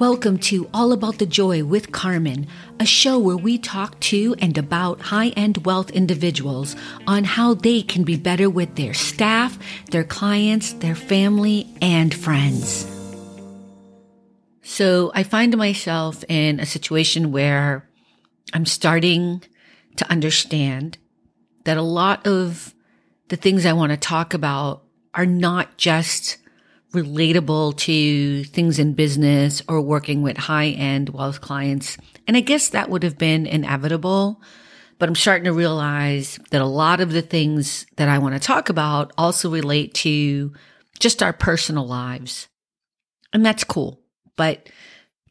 [0.00, 2.46] Welcome to All About the Joy with Carmen,
[2.80, 6.74] a show where we talk to and about high end wealth individuals
[7.06, 9.58] on how they can be better with their staff,
[9.90, 12.86] their clients, their family, and friends.
[14.62, 17.86] So I find myself in a situation where
[18.54, 19.42] I'm starting
[19.96, 20.96] to understand
[21.64, 22.74] that a lot of
[23.28, 24.82] the things I want to talk about
[25.12, 26.38] are not just
[26.92, 31.96] relatable to things in business or working with high end wealth clients.
[32.26, 34.40] And I guess that would have been inevitable.
[34.98, 38.40] But I'm starting to realize that a lot of the things that I want to
[38.40, 40.52] talk about also relate to
[40.98, 42.48] just our personal lives.
[43.32, 44.02] And that's cool.
[44.36, 44.68] But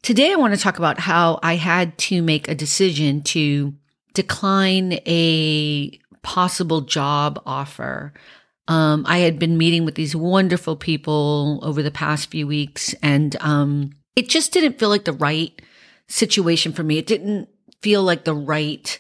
[0.02, 3.76] today I want to talk about how I had to make a decision to
[4.14, 8.14] decline a possible job offer
[8.70, 13.36] um, I had been meeting with these wonderful people over the past few weeks, and
[13.42, 15.60] um, it just didn't feel like the right
[16.08, 17.00] situation for me.
[17.00, 17.50] It didn't
[17.82, 19.00] feel like the right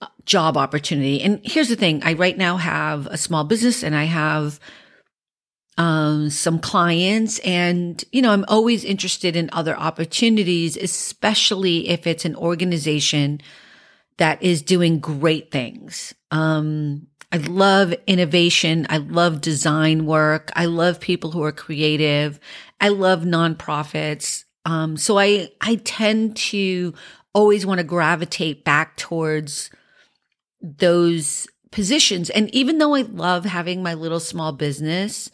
[0.00, 1.20] uh, job opportunity.
[1.20, 4.58] And here's the thing I right now have a small business and I have
[5.76, 12.24] um, some clients, and you know, I'm always interested in other opportunities, especially if it's
[12.24, 13.42] an organization
[14.16, 16.14] that is doing great things.
[16.30, 18.86] Um, I love innovation.
[18.90, 20.50] I love design work.
[20.54, 22.38] I love people who are creative.
[22.80, 24.44] I love nonprofits.
[24.66, 26.92] Um, so I, I tend to
[27.32, 29.70] always want to gravitate back towards
[30.60, 32.28] those positions.
[32.30, 35.30] And even though I love having my little small business,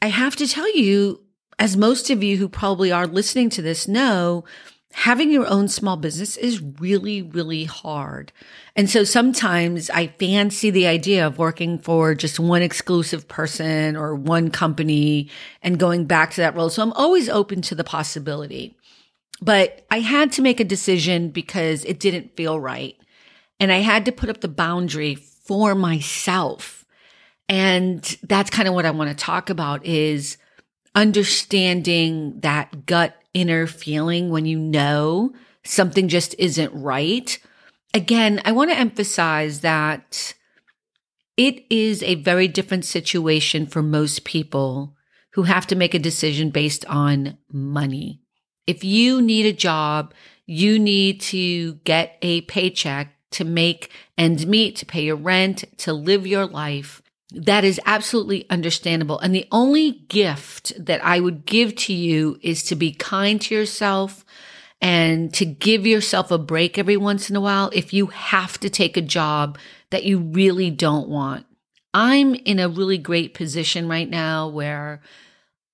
[0.00, 1.20] I have to tell you,
[1.58, 4.44] as most of you who probably are listening to this know,
[4.92, 8.32] having your own small business is really, really hard.
[8.76, 14.14] And so sometimes I fancy the idea of working for just one exclusive person or
[14.14, 15.30] one company
[15.62, 16.70] and going back to that role.
[16.70, 18.76] So I'm always open to the possibility.
[19.40, 22.96] But I had to make a decision because it didn't feel right.
[23.58, 26.84] And I had to put up the boundary for myself.
[27.48, 30.36] And that's kind of what I want to talk about is
[30.94, 35.32] understanding that gut inner feeling when you know
[35.64, 37.38] something just isn't right.
[37.94, 40.34] Again, I want to emphasize that
[41.36, 44.96] it is a very different situation for most people
[45.32, 48.20] who have to make a decision based on money.
[48.66, 50.14] If you need a job,
[50.46, 55.92] you need to get a paycheck to make ends meet, to pay your rent, to
[55.92, 57.01] live your life.
[57.34, 59.18] That is absolutely understandable.
[59.18, 63.54] And the only gift that I would give to you is to be kind to
[63.54, 64.24] yourself
[64.80, 68.68] and to give yourself a break every once in a while if you have to
[68.68, 69.56] take a job
[69.90, 71.46] that you really don't want.
[71.94, 75.00] I'm in a really great position right now where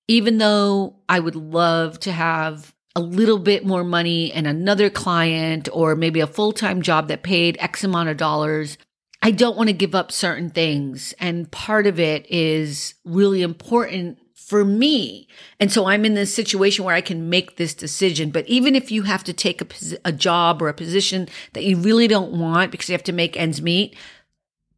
[0.07, 5.69] even though I would love to have a little bit more money and another client
[5.71, 8.77] or maybe a full time job that paid X amount of dollars,
[9.21, 11.13] I don't want to give up certain things.
[11.19, 15.27] And part of it is really important for me.
[15.59, 18.31] And so I'm in this situation where I can make this decision.
[18.31, 19.67] But even if you have to take a,
[20.05, 23.37] a job or a position that you really don't want because you have to make
[23.37, 23.95] ends meet,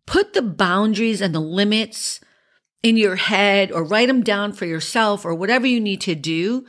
[0.05, 2.19] put the boundaries and the limits
[2.83, 6.65] in your head or write them down for yourself or whatever you need to do.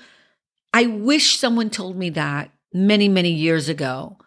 [0.72, 4.19] I wish someone told me that many, many years ago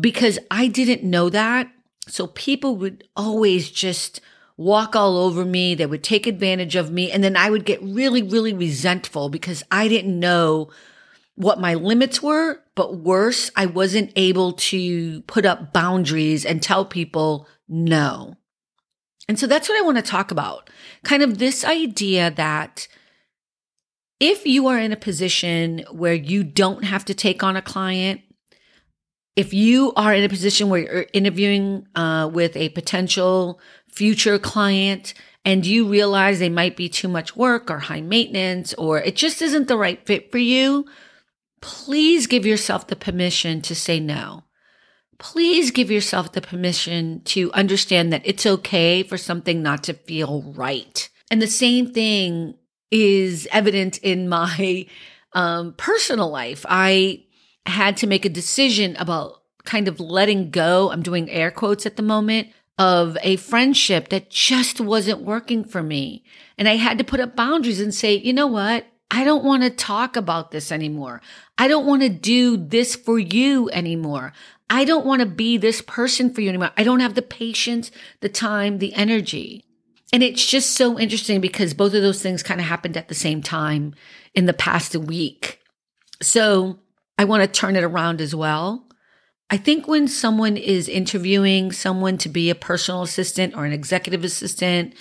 [0.00, 1.70] because I didn't know that
[2.08, 4.20] so people would always just
[4.56, 5.74] walk all over me.
[5.74, 7.10] They would take advantage of me.
[7.10, 10.70] And then I would get really, really resentful because I didn't know
[11.34, 12.60] what my limits were.
[12.74, 18.36] But worse, I wasn't able to put up boundaries and tell people no.
[19.28, 20.70] And so that's what I want to talk about.
[21.04, 22.86] Kind of this idea that
[24.20, 28.20] if you are in a position where you don't have to take on a client,
[29.36, 35.12] if you are in a position where you're interviewing uh, with a potential future client
[35.44, 39.42] and you realize they might be too much work or high maintenance or it just
[39.42, 40.86] isn't the right fit for you,
[41.60, 44.42] please give yourself the permission to say no.
[45.18, 50.42] Please give yourself the permission to understand that it's okay for something not to feel
[50.54, 51.08] right.
[51.30, 52.54] And the same thing
[52.90, 54.86] is evident in my
[55.32, 56.64] um, personal life.
[56.68, 57.25] I
[57.68, 60.90] had to make a decision about kind of letting go.
[60.90, 62.48] I'm doing air quotes at the moment
[62.78, 66.24] of a friendship that just wasn't working for me.
[66.58, 68.86] And I had to put up boundaries and say, you know what?
[69.10, 71.22] I don't want to talk about this anymore.
[71.58, 74.32] I don't want to do this for you anymore.
[74.68, 76.72] I don't want to be this person for you anymore.
[76.76, 77.90] I don't have the patience,
[78.20, 79.64] the time, the energy.
[80.12, 83.14] And it's just so interesting because both of those things kind of happened at the
[83.14, 83.94] same time
[84.34, 85.60] in the past week.
[86.20, 86.80] So
[87.18, 88.86] I want to turn it around as well.
[89.48, 94.24] I think when someone is interviewing someone to be a personal assistant or an executive
[94.24, 94.94] assistant,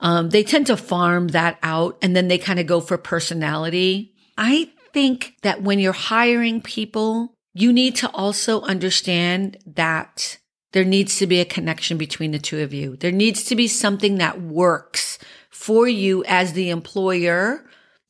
[0.00, 4.14] um, they tend to farm that out and then they kind of go for personality.
[4.36, 10.38] I think that when you're hiring people, you need to also understand that
[10.72, 12.96] there needs to be a connection between the two of you.
[12.96, 15.18] There needs to be something that works
[15.50, 17.64] for you as the employer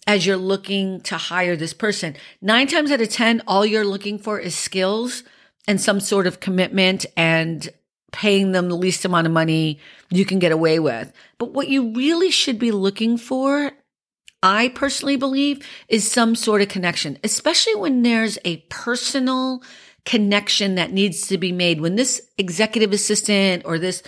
[0.08, 2.16] as you're looking to hire this person.
[2.40, 5.22] Nine times out of 10, all you're looking for is skills
[5.68, 7.68] and some sort of commitment and
[8.10, 9.78] paying them the least amount of money
[10.08, 11.12] you can get away with.
[11.36, 13.72] But what you really should be looking for,
[14.42, 19.62] I personally believe, is some sort of connection, especially when there's a personal
[20.06, 21.82] connection that needs to be made.
[21.82, 24.02] When this executive assistant or this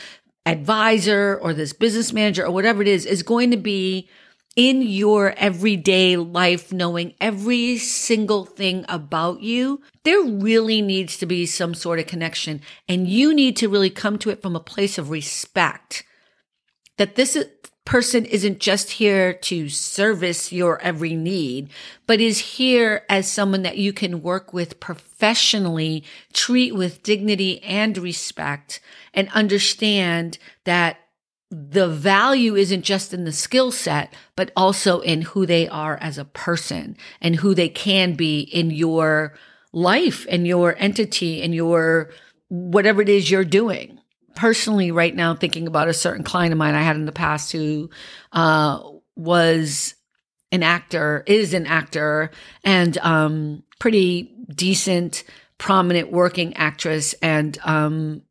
[0.47, 4.09] advisor or this business manager or whatever it is is going to be
[4.61, 11.47] in your everyday life, knowing every single thing about you, there really needs to be
[11.47, 12.61] some sort of connection.
[12.87, 16.05] And you need to really come to it from a place of respect
[16.99, 17.43] that this
[17.87, 21.71] person isn't just here to service your every need,
[22.07, 26.05] but is here as someone that you can work with professionally,
[26.35, 28.81] treat with dignity and respect,
[29.15, 30.99] and understand that
[31.51, 36.17] the value isn't just in the skill set, but also in who they are as
[36.17, 39.35] a person and who they can be in your
[39.73, 42.11] life and your entity and your
[42.49, 43.99] whatever it is you're doing.
[44.37, 47.51] Personally, right now, thinking about a certain client of mine I had in the past
[47.51, 47.91] who
[48.33, 48.81] uh,
[49.17, 49.95] was
[50.53, 52.31] an actor, is an actor,
[52.65, 55.25] and um, pretty decent,
[55.59, 57.13] prominent working actress.
[57.15, 58.23] And um,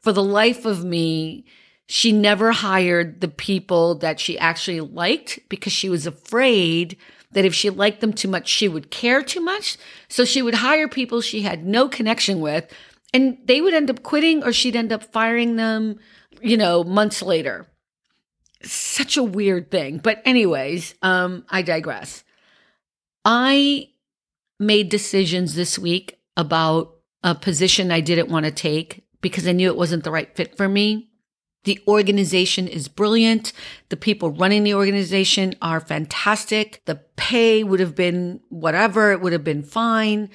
[0.00, 1.44] for the life of me,
[1.92, 6.96] she never hired the people that she actually liked because she was afraid
[7.32, 9.76] that if she liked them too much, she would care too much.
[10.08, 12.72] So she would hire people she had no connection with
[13.12, 15.98] and they would end up quitting or she'd end up firing them,
[16.40, 17.66] you know, months later.
[18.62, 19.98] Such a weird thing.
[19.98, 22.24] But anyways, um, I digress.
[23.26, 23.90] I
[24.58, 29.68] made decisions this week about a position I didn't want to take because I knew
[29.68, 31.10] it wasn't the right fit for me.
[31.64, 33.52] The organization is brilliant.
[33.88, 36.82] The people running the organization are fantastic.
[36.86, 40.30] The pay would have been whatever, it would have been fine.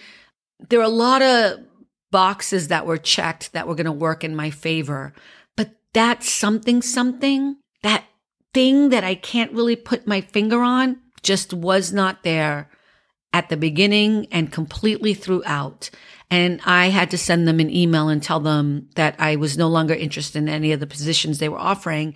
[0.69, 1.59] There are a lot of
[2.11, 5.13] boxes that were checked that were going to work in my favor.
[5.55, 8.05] But that something, something, that
[8.53, 12.69] thing that I can't really put my finger on just was not there
[13.33, 15.89] at the beginning and completely throughout.
[16.29, 19.67] And I had to send them an email and tell them that I was no
[19.67, 22.15] longer interested in any of the positions they were offering.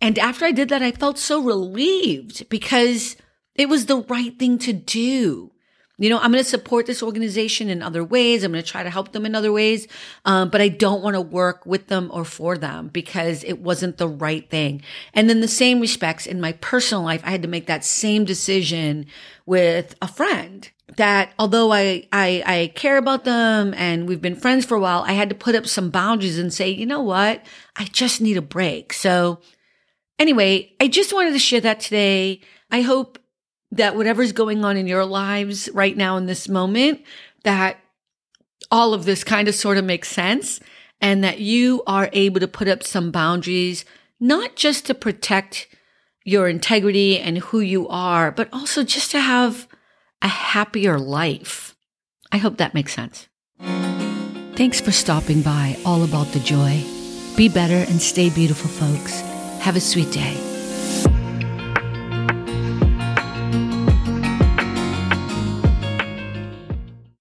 [0.00, 3.16] And after I did that, I felt so relieved because
[3.54, 5.52] it was the right thing to do.
[5.98, 8.44] You know, I'm going to support this organization in other ways.
[8.44, 9.88] I'm going to try to help them in other ways.
[10.26, 13.96] Um, but I don't want to work with them or for them because it wasn't
[13.96, 14.82] the right thing.
[15.14, 18.26] And then the same respects in my personal life, I had to make that same
[18.26, 19.06] decision
[19.46, 24.66] with a friend that although I, I, I care about them and we've been friends
[24.66, 27.44] for a while, I had to put up some boundaries and say, you know what?
[27.76, 28.92] I just need a break.
[28.92, 29.40] So
[30.18, 32.40] anyway, I just wanted to share that today.
[32.70, 33.18] I hope
[33.72, 37.02] that whatever's going on in your lives right now in this moment,
[37.44, 37.78] that
[38.70, 40.60] all of this kind of sort of makes sense
[41.00, 43.84] and that you are able to put up some boundaries,
[44.18, 45.68] not just to protect
[46.24, 49.68] your integrity and who you are, but also just to have
[50.22, 51.76] a happier life.
[52.32, 53.28] I hope that makes sense.
[54.56, 56.82] Thanks for stopping by All About the Joy.
[57.36, 59.20] Be better and stay beautiful, folks.
[59.60, 60.55] Have a sweet day.